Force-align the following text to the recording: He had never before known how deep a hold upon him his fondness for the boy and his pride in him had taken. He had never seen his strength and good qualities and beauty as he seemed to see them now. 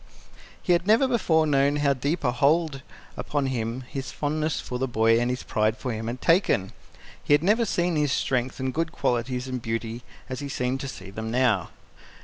He 0.63 0.73
had 0.73 0.87
never 0.87 1.07
before 1.07 1.45
known 1.45 1.75
how 1.75 1.93
deep 1.93 2.23
a 2.23 2.31
hold 2.31 2.81
upon 3.15 3.45
him 3.45 3.81
his 3.81 4.11
fondness 4.11 4.59
for 4.59 4.79
the 4.79 4.87
boy 4.87 5.19
and 5.19 5.29
his 5.29 5.43
pride 5.43 5.75
in 5.85 5.91
him 5.91 6.07
had 6.07 6.21
taken. 6.21 6.73
He 7.23 7.35
had 7.35 7.43
never 7.43 7.65
seen 7.65 7.95
his 7.95 8.11
strength 8.11 8.59
and 8.59 8.73
good 8.73 8.91
qualities 8.91 9.47
and 9.47 9.61
beauty 9.61 10.01
as 10.27 10.39
he 10.39 10.49
seemed 10.49 10.79
to 10.79 10.87
see 10.87 11.11
them 11.11 11.29
now. 11.29 11.69